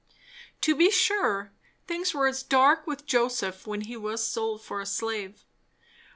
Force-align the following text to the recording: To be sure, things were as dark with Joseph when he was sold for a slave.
To 0.61 0.75
be 0.75 0.89
sure, 0.89 1.51
things 1.85 2.11
were 2.11 2.25
as 2.25 2.41
dark 2.41 2.87
with 2.87 3.05
Joseph 3.05 3.67
when 3.67 3.81
he 3.81 3.95
was 3.95 4.25
sold 4.25 4.63
for 4.63 4.81
a 4.81 4.85
slave. 4.87 5.45